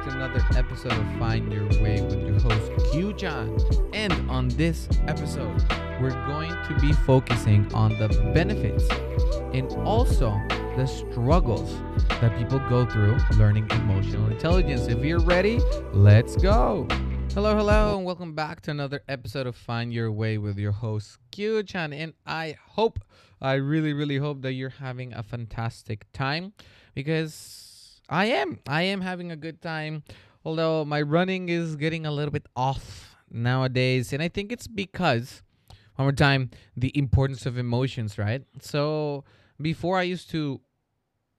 [0.00, 3.58] to another episode of Find Your Way with your host, Q Chan.
[3.92, 5.62] And on this episode,
[6.00, 8.88] we're going to be focusing on the benefits
[9.52, 10.30] and also
[10.76, 11.74] the struggles
[12.22, 14.86] that people go through learning emotional intelligence.
[14.86, 15.60] If you're ready,
[15.92, 16.88] let's go.
[17.34, 21.18] Hello, hello, and welcome back to another episode of Find Your Way with your host,
[21.32, 21.92] Q Chan.
[21.92, 22.98] And I hope,
[23.42, 26.54] I really, really hope that you're having a fantastic time
[26.94, 27.71] because
[28.08, 28.58] I am.
[28.66, 30.02] I am having a good time.
[30.44, 34.12] Although my running is getting a little bit off nowadays.
[34.12, 35.42] And I think it's because,
[35.96, 38.42] one more time, the importance of emotions, right?
[38.60, 39.24] So
[39.60, 40.60] before I used to,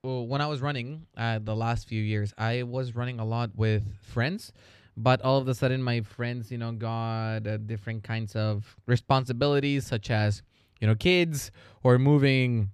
[0.02, 3.50] well, when I was running uh, the last few years, I was running a lot
[3.54, 4.52] with friends.
[4.96, 9.86] But all of a sudden, my friends, you know, got uh, different kinds of responsibilities,
[9.86, 10.42] such as,
[10.80, 11.50] you know, kids
[11.82, 12.70] or moving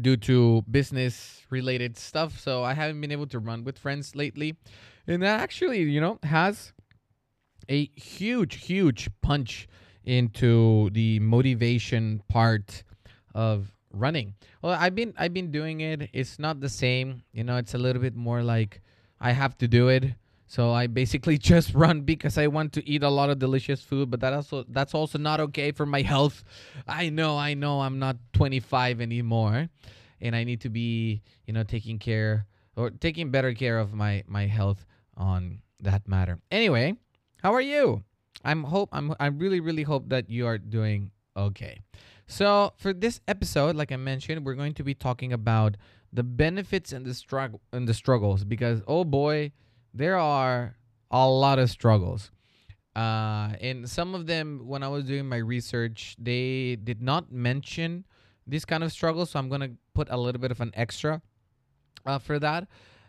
[0.00, 2.38] due to business related stuff.
[2.38, 4.56] So I haven't been able to run with friends lately.
[5.06, 6.72] And that actually, you know, has
[7.68, 9.68] a huge, huge punch
[10.04, 12.82] into the motivation part
[13.34, 14.34] of running.
[14.62, 16.10] Well, I've been I've been doing it.
[16.12, 17.22] It's not the same.
[17.32, 18.80] You know, it's a little bit more like
[19.20, 20.04] I have to do it.
[20.52, 24.10] So I basically just run because I want to eat a lot of delicious food,
[24.10, 26.44] but that also that's also not okay for my health.
[26.86, 29.70] I know, I know I'm not 25 anymore
[30.20, 32.44] and I need to be, you know, taking care
[32.76, 34.84] or taking better care of my my health
[35.16, 36.38] on that matter.
[36.50, 36.96] Anyway,
[37.42, 38.04] how are you?
[38.44, 41.80] I'm hope I'm I really really hope that you are doing okay.
[42.26, 45.78] So, for this episode, like I mentioned, we're going to be talking about
[46.12, 49.52] the benefits and the struggle and the struggles because oh boy,
[49.94, 50.76] there are
[51.10, 52.30] a lot of struggles.
[52.94, 58.04] Uh, and some of them, when I was doing my research, they did not mention
[58.46, 59.30] this kind of struggles.
[59.30, 61.22] So I'm going to put a little bit of an extra
[62.04, 62.68] uh, for that.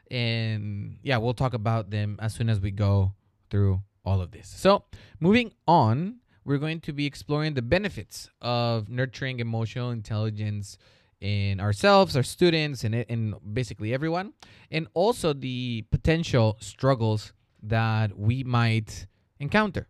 [0.10, 3.14] And yeah, we'll talk about them as soon as we go
[3.50, 4.48] through all of this.
[4.48, 4.86] So
[5.20, 10.78] moving on, we're going to be exploring the benefits of nurturing emotional intelligence
[11.24, 14.34] in ourselves, our students, and in basically everyone,
[14.70, 17.32] and also the potential struggles
[17.64, 19.08] that we might
[19.40, 19.88] encounter.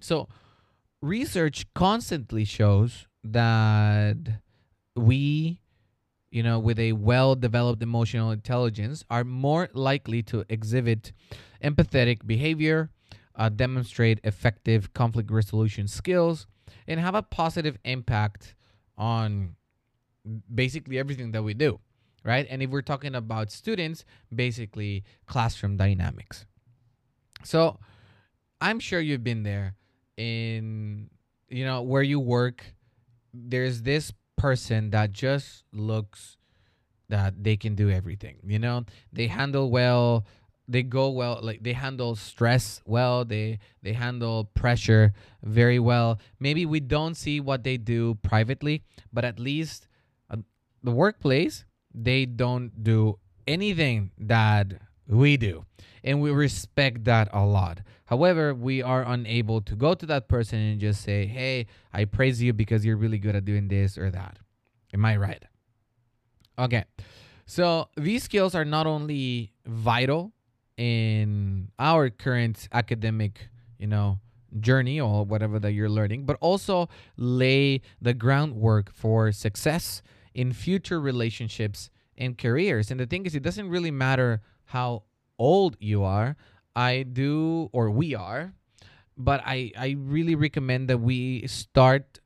[0.00, 0.28] So,
[1.00, 4.16] research constantly shows that
[4.96, 5.60] we,
[6.32, 11.12] you know, with a well developed emotional intelligence, are more likely to exhibit
[11.62, 12.90] empathetic behavior,
[13.36, 16.48] uh, demonstrate effective conflict resolution skills,
[16.88, 18.56] and have a positive impact
[18.98, 19.54] on
[20.52, 21.80] basically everything that we do,
[22.24, 22.46] right?
[22.48, 24.04] And if we're talking about students,
[24.34, 26.46] basically classroom dynamics.
[27.44, 27.78] So
[28.60, 29.74] I'm sure you've been there
[30.16, 31.10] in,
[31.48, 32.64] you know, where you work.
[33.32, 36.36] There's this person that just looks
[37.08, 40.26] that they can do everything, you know, they handle well
[40.68, 45.12] they go well like they handle stress well they they handle pressure
[45.42, 48.82] very well maybe we don't see what they do privately
[49.12, 49.86] but at least
[50.86, 54.68] the workplace, they don't do anything that
[55.08, 55.64] we do.
[56.04, 57.80] And we respect that a lot.
[58.04, 62.40] However, we are unable to go to that person and just say, hey, I praise
[62.40, 64.38] you because you're really good at doing this or that.
[64.94, 65.44] Am I right?
[66.56, 66.84] Okay.
[67.46, 70.32] So these skills are not only vital
[70.76, 74.20] in our current academic, you know,
[74.60, 80.00] journey or whatever that you're learning, but also lay the groundwork for success
[80.36, 82.90] in future relationships and careers.
[82.90, 85.04] And the thing is, it doesn't really matter how
[85.38, 86.36] old you are.
[86.76, 88.52] I do, or we are,
[89.16, 92.20] but I, I really recommend that we start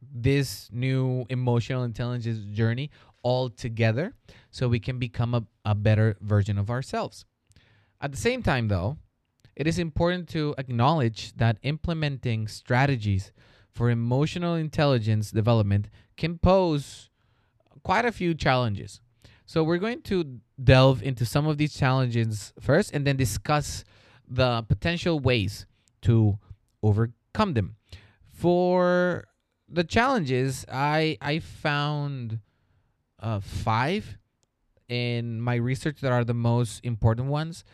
[0.00, 2.90] this new emotional intelligence journey
[3.24, 4.14] all together
[4.52, 7.24] so we can become a, a better version of ourselves.
[8.00, 8.96] At the same time, though,
[9.56, 13.32] it is important to acknowledge that implementing strategies
[13.72, 17.07] for emotional intelligence development can pose
[17.88, 19.00] quite a few challenges.
[19.46, 23.82] So we're going to delve into some of these challenges first and then discuss
[24.28, 25.64] the potential ways
[26.02, 26.38] to
[26.82, 27.76] overcome them.
[28.26, 29.24] For
[29.70, 32.40] the challenges, I I found
[33.20, 34.18] uh, five
[34.86, 37.64] in my research that are the most important ones,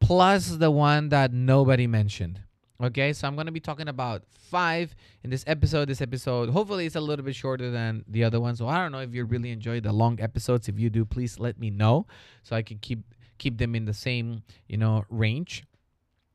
[0.00, 2.40] plus the one that nobody mentioned.
[2.82, 5.88] Okay, so I'm going to be talking about five in this episode.
[5.88, 8.56] This episode, hopefully, it's a little bit shorter than the other one.
[8.56, 10.68] So I don't know if you really enjoy the long episodes.
[10.68, 12.06] If you do, please let me know
[12.42, 13.04] so I can keep
[13.38, 15.64] keep them in the same you know range.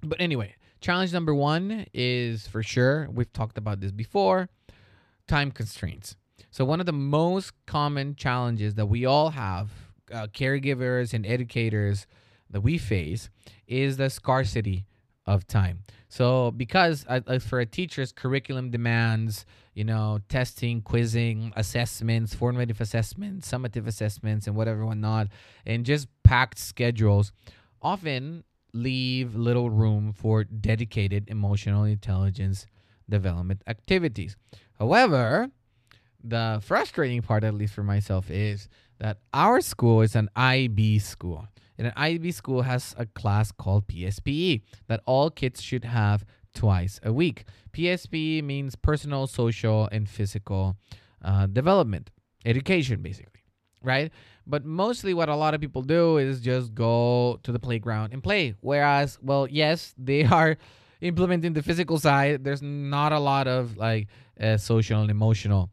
[0.01, 3.09] But anyway, challenge number one is for sure.
[3.11, 4.47] We've talked about this before.
[5.27, 6.15] Time constraints.
[6.51, 9.69] So one of the most common challenges that we all have,
[10.11, 12.07] uh, caregivers and educators
[12.49, 13.29] that we face
[13.67, 14.85] is the scarcity
[15.29, 15.83] of time.
[16.09, 19.45] So because uh, for a teacher's curriculum demands,
[19.75, 25.27] you know, testing, quizzing, assessments, formative assessments, summative assessments, and whatever whatnot,
[25.65, 27.31] and just packed schedules,
[27.81, 28.43] often
[28.73, 32.65] leave little room for dedicated emotional intelligence
[33.07, 34.35] development activities.
[34.79, 35.49] However,
[36.23, 38.67] the frustrating part, at least for myself, is
[38.99, 41.47] that our school is an IB school.
[41.79, 47.13] An IB school has a class called PSPE that all kids should have twice a
[47.13, 47.45] week.
[47.73, 50.75] PSPE means personal, social, and physical
[51.23, 52.11] uh, development,
[52.45, 53.41] education, basically,
[53.81, 54.11] right?
[54.45, 58.21] But mostly what a lot of people do is just go to the playground and
[58.21, 58.55] play.
[58.59, 60.57] Whereas, well, yes, they are
[61.01, 62.43] implementing the physical side.
[62.43, 64.07] There's not a lot of like
[64.39, 65.69] uh, social and emotional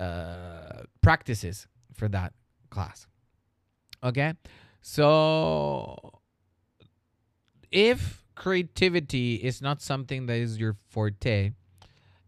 [0.00, 2.32] uh, practices for that
[2.70, 3.06] class.
[4.02, 4.34] Okay.
[4.86, 6.20] So
[7.72, 11.52] if creativity is not something that is your forte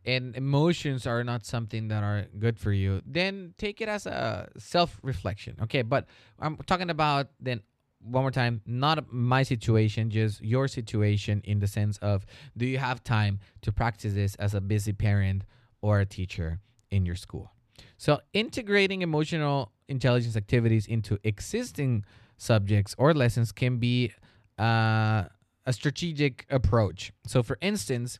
[0.06, 4.48] and emotions are not something that are good for you, then take it as a
[4.56, 5.56] self reflection.
[5.64, 5.82] Okay.
[5.82, 6.06] But
[6.40, 7.60] I'm talking about then
[8.00, 12.24] one more time, not my situation, just your situation in the sense of
[12.56, 15.44] do you have time to practice this as a busy parent
[15.82, 16.60] or a teacher
[16.90, 17.50] in your school?
[17.98, 24.12] So, integrating emotional intelligence activities into existing subjects or lessons can be
[24.58, 25.24] uh,
[25.64, 27.12] a strategic approach.
[27.26, 28.18] So, for instance,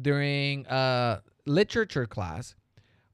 [0.00, 2.54] during a literature class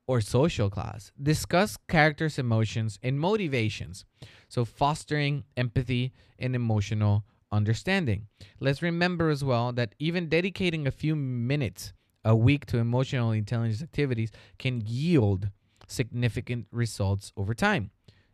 [0.06, 4.04] or social class, discuss characters' emotions and motivations.
[4.48, 8.28] So, fostering empathy and emotional understanding.
[8.60, 11.92] Let's remember as well that even dedicating a few minutes
[12.24, 15.50] a week to emotional intelligence activities can yield
[15.86, 17.90] significant results over time.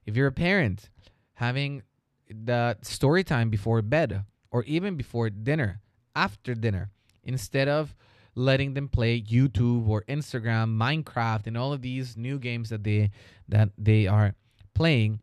[0.07, 0.91] If you're a parent,
[1.35, 1.83] having
[2.31, 5.81] the story time before bed or even before dinner,
[6.15, 6.91] after dinner,
[7.23, 7.95] instead of
[8.35, 13.11] letting them play YouTube or Instagram, Minecraft, and all of these new games that they
[13.49, 14.35] that they are
[14.75, 15.21] playing,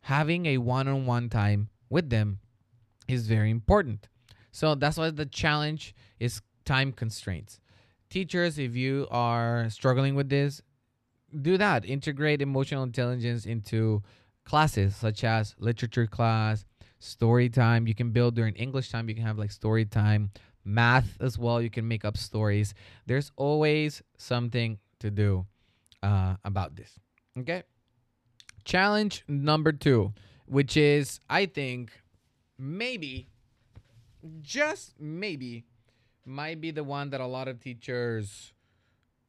[0.00, 2.40] having a one-on-one time with them
[3.06, 4.08] is very important.
[4.50, 7.60] So that's why the challenge is time constraints.
[8.10, 10.62] Teachers, if you are struggling with this,
[11.42, 11.84] do that.
[11.84, 14.02] Integrate emotional intelligence into
[14.48, 16.64] classes such as literature class,
[16.98, 17.86] story time.
[17.86, 19.08] You can build during English time.
[19.08, 20.30] You can have like story time,
[20.64, 21.60] math as well.
[21.60, 22.74] You can make up stories.
[23.06, 25.46] There's always something to do
[26.02, 26.98] uh, about this.
[27.38, 27.62] Okay.
[28.64, 30.12] Challenge number two,
[30.46, 31.92] which is, I think,
[32.58, 33.28] maybe,
[34.42, 35.64] just maybe,
[36.24, 38.52] might be the one that a lot of teachers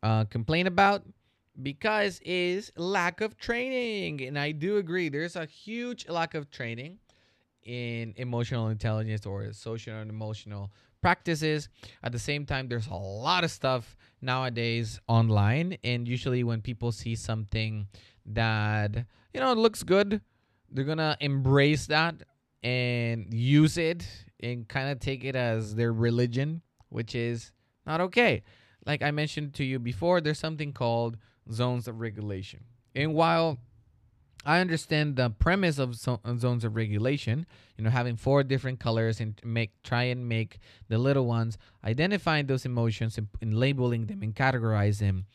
[0.04, 1.04] uh, complain about
[1.62, 6.98] because is lack of training and i do agree there's a huge lack of training
[7.64, 10.72] in emotional intelligence or social and emotional
[11.02, 11.70] practices.
[12.04, 16.92] At the same time there's a lot of stuff nowadays online and usually when people
[16.92, 17.88] see something
[18.26, 20.22] that you know looks good
[20.72, 22.16] they're gonna embrace that
[22.64, 24.06] and use it
[24.42, 27.52] and kind of take it as their religion which is
[27.86, 28.44] not okay.
[28.86, 31.18] Like i mentioned to you before there's something called
[31.52, 32.64] zones of regulation.
[32.96, 33.58] And while
[34.46, 37.46] I understand the premise of zones of regulation,
[37.78, 42.48] you know, having four different colors and make try and make the little ones identifying
[42.48, 45.26] those emotions and, and labeling them and categorize them.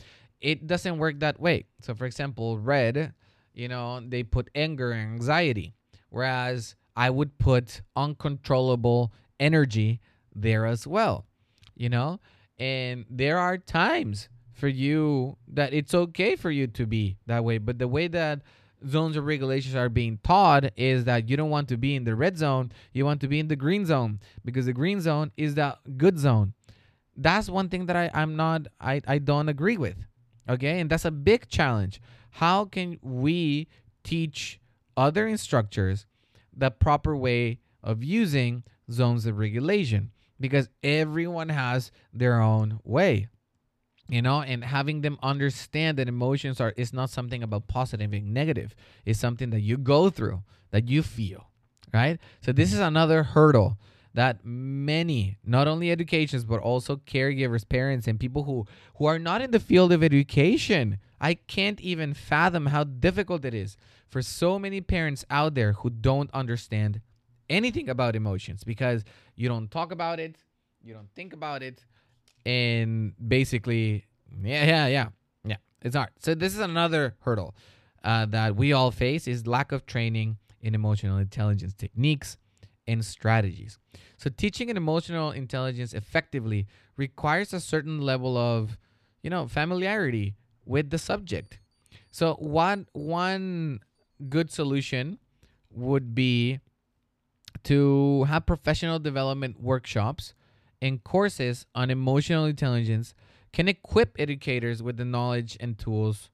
[0.41, 1.67] It doesn't work that way.
[1.83, 3.13] So, for example, red,
[3.53, 5.75] you know, they put anger and anxiety,
[6.11, 10.01] whereas I would put uncontrollable energy
[10.35, 11.27] there as well,
[11.77, 12.21] you know.
[12.59, 14.29] And there are times
[14.65, 17.59] for you that it's okay for you to be that way.
[17.59, 18.41] But the way that
[18.89, 22.15] zones of regulations are being taught is that you don't want to be in the
[22.15, 25.55] red zone, you want to be in the green zone because the green zone is
[25.55, 26.55] the good zone.
[27.15, 29.97] That's one thing that I, I'm not I, I don't agree with.
[30.49, 32.01] Okay, and that's a big challenge.
[32.31, 33.69] How can we
[34.03, 34.61] teach
[34.97, 36.07] other instructors
[36.57, 40.11] the proper way of using zones of regulation?
[40.41, 43.29] Because everyone has their own way
[44.09, 48.35] you know and having them understand that emotions are is not something about positive and
[48.35, 48.75] negative.
[49.05, 51.49] It's something that you go through that you feel
[51.95, 52.19] right?
[52.41, 53.79] So this is another hurdle
[54.15, 59.41] that many not only educations but also caregivers parents and people who who are not
[59.43, 63.77] in the field of education i can't even fathom how difficult it is
[64.09, 67.01] for so many parents out there who don't understand
[67.51, 70.37] anything about emotions because you don't talk about it
[70.81, 71.85] you don't think about it
[72.47, 74.05] and basically,
[74.43, 75.09] yeah, yeah, yeah,
[75.45, 76.11] yeah, it's hard.
[76.19, 77.55] So this is another hurdle
[78.03, 82.37] uh, that we all face is lack of training in emotional intelligence techniques
[82.87, 83.79] and strategies.
[84.17, 88.79] So teaching an emotional intelligence effectively requires a certain level of,
[89.23, 91.59] you know, familiarity with the subject.
[92.11, 93.81] So one one
[94.29, 95.19] good solution
[95.71, 96.61] would be
[97.65, 100.35] to have professional development workshops
[100.85, 103.15] and courses on emotional intelligence
[103.55, 106.29] can equip educators with the knowledge and tools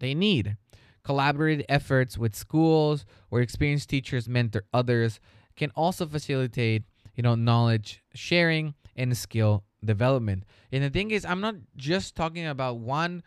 [0.00, 0.56] they need.
[1.04, 5.20] Collaborative efforts with schools or experienced teachers mentor others
[5.54, 6.82] can also facilitate,
[7.14, 10.42] you know, knowledge sharing and skill development.
[10.72, 13.22] And the thing is, I'm not just talking about one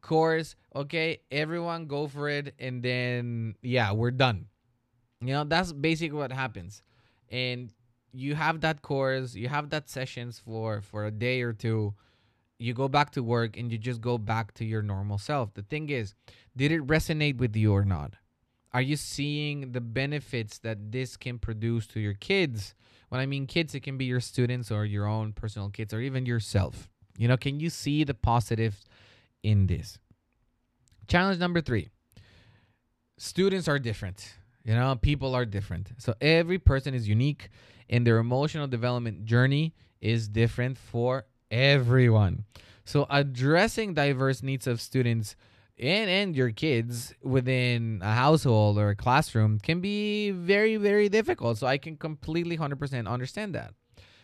[0.00, 1.20] course, okay?
[1.30, 4.46] Everyone go for it and then yeah, we're done.
[5.20, 6.82] You know, that's basically what happens.
[7.30, 7.70] And
[8.16, 11.94] you have that course, you have that sessions for for a day or two.
[12.58, 15.52] You go back to work and you just go back to your normal self.
[15.52, 16.14] The thing is,
[16.56, 18.14] did it resonate with you or not?
[18.72, 22.74] Are you seeing the benefits that this can produce to your kids?
[23.10, 26.00] When I mean kids, it can be your students or your own personal kids or
[26.00, 26.88] even yourself.
[27.18, 28.84] You know, can you see the positives
[29.42, 29.98] in this?
[31.08, 31.90] Challenge number three
[33.18, 34.34] students are different.
[34.64, 35.92] You know, people are different.
[35.98, 37.50] So every person is unique
[37.88, 42.44] and their emotional development journey is different for everyone.
[42.84, 45.36] So addressing diverse needs of students
[45.78, 51.58] and and your kids within a household or a classroom can be very very difficult.
[51.58, 53.74] So I can completely 100% understand that.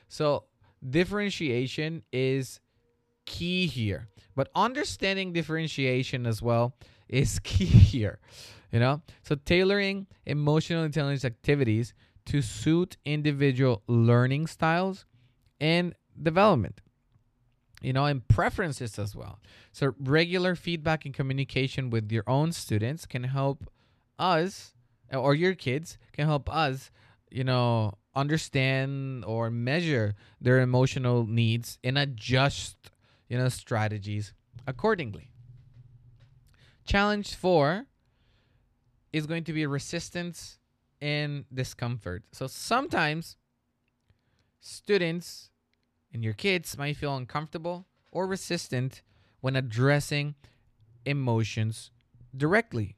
[0.09, 0.45] So
[0.89, 2.61] differentiation is
[3.27, 4.09] key here.
[4.35, 6.75] But understanding differentiation as well
[7.09, 8.19] is key here
[8.73, 11.95] you know so tailoring emotional intelligence activities
[12.27, 15.05] to suit individual learning styles
[15.61, 16.81] and development
[17.83, 19.41] you know and preferences as well.
[19.73, 23.69] So regular feedback and communication with your own students can help
[24.19, 24.75] us
[25.13, 26.91] uh, or your kids can help us
[27.31, 32.91] you know understand or measure their emotional needs and adjust
[33.29, 34.33] you know strategies
[34.67, 35.31] accordingly.
[36.85, 37.87] Challenge 4
[39.13, 40.59] is going to be resistance
[41.03, 42.23] and discomfort.
[42.31, 43.37] So sometimes
[44.61, 45.51] students
[46.15, 49.03] and your kids might feel uncomfortable or resistant
[49.41, 50.37] when addressing
[51.05, 51.91] emotions
[52.35, 52.97] directly.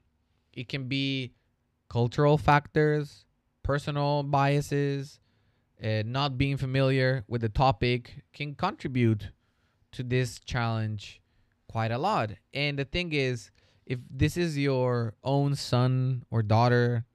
[0.52, 1.32] It can be
[1.88, 3.24] cultural factors,
[3.62, 5.18] personal biases,
[5.82, 9.30] uh, not being familiar with the topic can contribute
[9.92, 11.22] to this challenge
[11.68, 12.32] quite a lot.
[12.52, 13.50] And the thing is,
[13.86, 17.06] if this is your own son or daughter,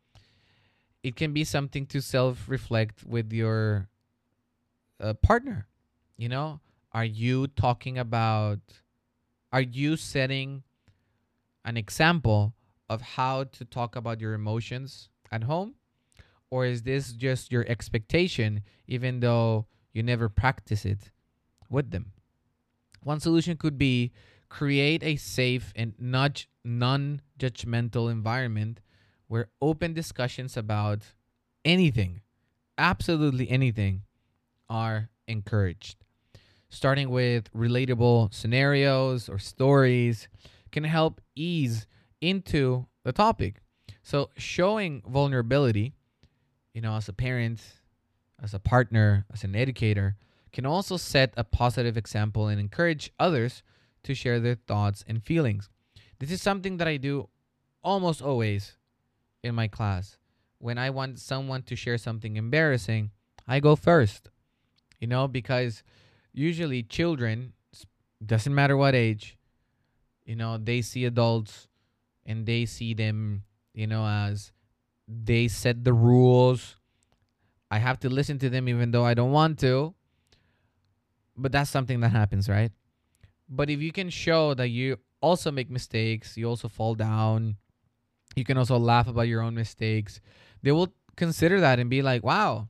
[1.03, 3.87] it can be something to self reflect with your
[4.99, 5.67] uh, partner.
[6.17, 6.59] You know,
[6.91, 8.59] are you talking about,
[9.51, 10.63] are you setting
[11.63, 12.53] an example
[12.89, 15.75] of how to talk about your emotions at home?
[16.51, 21.11] Or is this just your expectation, even though you never practice it
[21.69, 22.11] with them?
[23.03, 24.11] One solution could be
[24.49, 28.79] create a safe and not non-judgmental environment
[29.29, 31.03] where open discussions about
[31.63, 32.21] anything,
[32.77, 34.01] absolutely anything,
[34.69, 36.03] are encouraged.
[36.67, 40.27] Starting with relatable scenarios or stories
[40.71, 41.87] can help ease
[42.19, 43.61] into the topic.
[44.03, 45.93] So, showing vulnerability,
[46.73, 47.61] you know, as a parent,
[48.41, 50.15] as a partner, as an educator,
[50.51, 53.61] can also set a positive example and encourage others
[54.03, 55.69] to share their thoughts and feelings.
[56.17, 57.29] This is something that I do
[57.83, 58.78] almost always
[59.43, 60.17] in my class.
[60.57, 63.11] When I want someone to share something embarrassing,
[63.47, 64.29] I go first.
[64.99, 65.83] You know, because
[66.33, 67.53] usually children,
[68.25, 69.37] doesn't matter what age,
[70.25, 71.67] you know, they see adults
[72.25, 73.43] and they see them,
[73.73, 74.51] you know, as
[75.07, 76.75] they set the rules.
[77.71, 79.95] I have to listen to them even though I don't want to.
[81.37, 82.71] But that's something that happens, right?
[83.47, 87.55] But if you can show that you also make mistakes, you also fall down,
[88.35, 90.21] you can also laugh about your own mistakes,
[90.61, 92.69] they will consider that and be like, wow,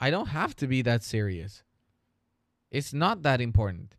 [0.00, 1.62] I don't have to be that serious.
[2.70, 3.96] It's not that important.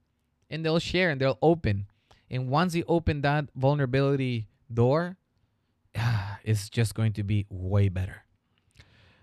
[0.49, 1.87] And they'll share and they'll open.
[2.29, 5.17] And once you open that vulnerability door,
[6.43, 8.23] it's just going to be way better.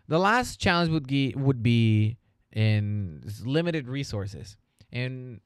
[0.09, 2.19] The last challenge would be would be
[2.53, 4.57] in limited resources.
[4.91, 5.41] And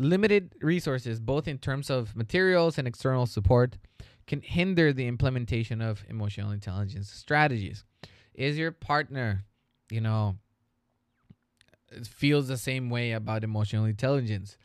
[0.00, 3.76] Limited resources, both in terms of materials and external support,
[4.30, 7.82] can hinder the implementation of emotional intelligence strategies.
[8.32, 9.42] Is your partner,
[9.90, 10.36] you know,
[12.04, 14.56] feels the same way about emotional intelligence?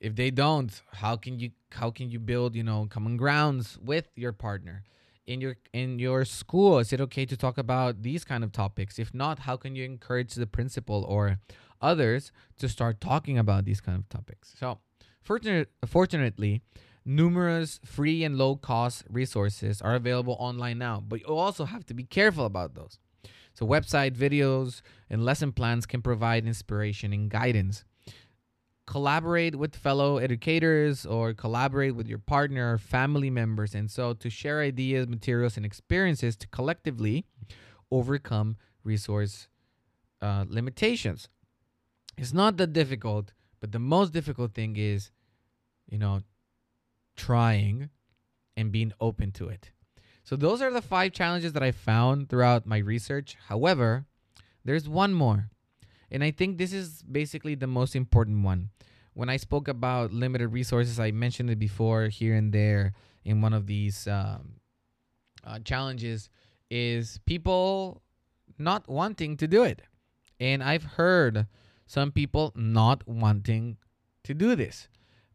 [0.00, 4.08] If they don't, how can you how can you build, you know, common grounds with
[4.16, 4.84] your partner?
[5.28, 8.98] in your in your school is it okay to talk about these kind of topics
[8.98, 11.36] if not how can you encourage the principal or
[11.82, 14.78] others to start talking about these kind of topics so
[15.20, 16.62] fortunate, fortunately
[17.08, 21.94] numerous free and low cost resources are available online now but you also have to
[21.94, 22.98] be careful about those.
[23.54, 27.84] So website videos and lesson plans can provide inspiration and guidance.
[28.86, 34.28] Collaborate with fellow educators or collaborate with your partner or family members and so to
[34.28, 37.24] share ideas materials and experiences to collectively
[37.90, 39.48] overcome resource
[40.20, 41.30] uh, limitations.
[42.18, 45.10] It's not that difficult but the most difficult thing is
[45.88, 46.20] you know
[47.18, 47.90] trying
[48.56, 49.70] and being open to it
[50.24, 54.06] so those are the five challenges that i found throughout my research however
[54.64, 55.50] there's one more
[56.10, 58.70] and I think this is basically the most important one.
[59.14, 62.92] When I spoke about limited resources, I mentioned it before here and there
[63.24, 64.54] in one of these um,
[65.44, 66.30] uh, challenges,
[66.70, 68.02] is people
[68.58, 69.82] not wanting to do it.
[70.40, 71.46] And I've heard
[71.86, 73.76] some people not wanting
[74.24, 74.88] to do this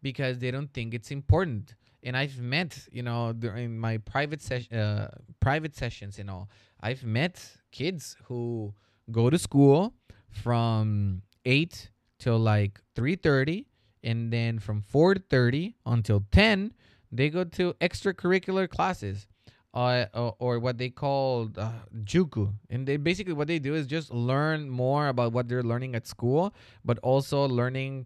[0.03, 1.73] because they don't think it's important.
[2.03, 5.07] And I've met, you know, during my private ses- uh,
[5.39, 6.49] private sessions, you know,
[6.81, 7.41] I've met
[7.71, 8.73] kids who
[9.09, 9.93] go to school
[10.29, 13.65] from 8 till like 3.30
[14.03, 16.73] and then from 4.30 until 10
[17.11, 19.27] they go to extracurricular classes
[19.73, 21.71] uh, or, or what they call uh,
[22.03, 25.95] juku and they basically what they do is just learn more about what they're learning
[25.95, 28.05] at school but also learning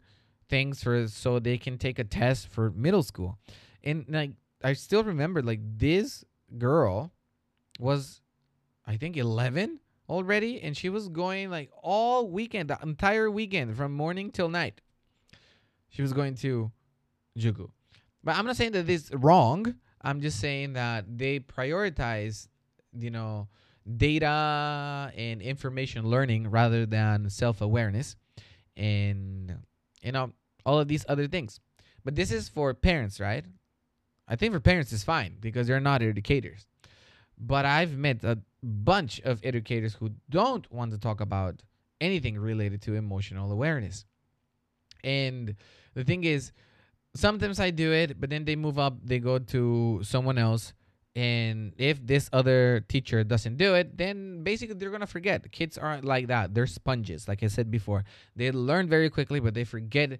[0.50, 3.38] things for so they can take a test for middle school.
[3.84, 4.32] And like
[4.63, 6.25] i still remember like this
[6.58, 7.12] girl
[7.80, 8.22] was
[8.88, 13.94] i think 11 already and she was going like all weekend the entire weekend from
[13.94, 14.82] morning till night.
[15.89, 16.72] She was going to
[17.38, 17.70] juku.
[18.24, 19.75] But i'm not saying that this is wrong.
[20.01, 22.48] I'm just saying that they prioritize
[22.94, 23.48] you know
[23.96, 28.16] data and information learning rather than self-awareness.
[28.75, 29.57] And
[30.07, 30.27] you know
[30.65, 31.59] all of these other things
[32.03, 33.46] but this is for parents right
[34.27, 36.65] i think for parents it's fine because they're not educators
[37.37, 41.61] but i've met a bunch of educators who don't want to talk about
[42.01, 44.05] anything related to emotional awareness.
[45.03, 45.55] And
[45.93, 46.51] the thing is,
[47.15, 50.74] sometimes I do it, but then they move up, they go to someone else.
[51.18, 55.51] And if this other teacher doesn't do it, then basically they're to forget.
[55.51, 56.53] Kids aren't like that.
[56.53, 58.03] They're sponges, like I said before.
[58.36, 60.20] They learn very quickly, but they forget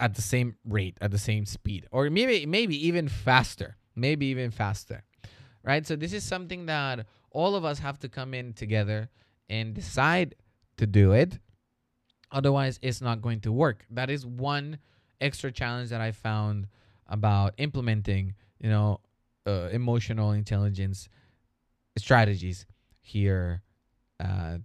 [0.00, 3.76] at the same rate, at the same speed, or maybe maybe even faster.
[3.94, 5.04] Maybe even faster.
[5.62, 5.86] Right?
[5.86, 9.10] So this is something that all of us have to come in together
[9.50, 10.36] and decide
[10.78, 11.38] to do it.
[12.30, 13.84] Otherwise, it's not going to work.
[13.90, 14.78] That is one
[15.20, 16.68] extra challenge that I found
[17.06, 19.00] about implementing, you know,
[19.46, 21.08] uh, emotional intelligence
[21.98, 22.66] strategies
[23.00, 23.62] here
[24.20, 24.60] at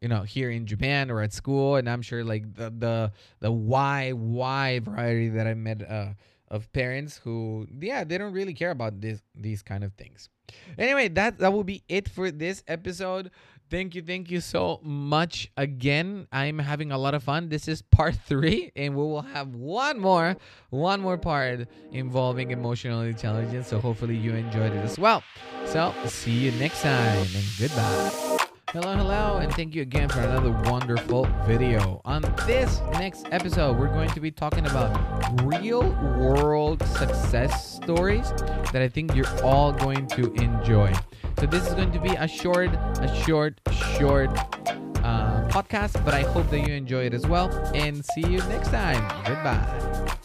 [0.00, 1.76] you know here in Japan or at school.
[1.76, 6.14] And I'm sure like the the the why why variety that I met uh
[6.48, 10.28] of parents who yeah they don't really care about this these kind of things.
[10.78, 13.30] Anyway that that will be it for this episode
[13.70, 16.26] thank you thank you so much again.
[16.32, 17.48] I'm having a lot of fun.
[17.48, 20.36] This is part three and we will have one more
[20.70, 23.68] one more part involving emotional intelligence.
[23.68, 25.22] So hopefully you enjoyed it as well.
[25.66, 28.38] So see you next time and goodbye
[28.72, 32.02] Hello, hello, and thank you again for another wonderful video.
[32.04, 34.92] On this next episode, we're going to be talking about
[35.42, 38.30] real world success stories
[38.72, 40.92] that I think you're all going to enjoy.
[41.38, 43.58] So, this is going to be a short, a short,
[43.96, 44.28] short
[44.98, 47.48] uh, podcast, but I hope that you enjoy it as well.
[47.74, 49.00] And see you next time.
[49.24, 50.18] Goodbye.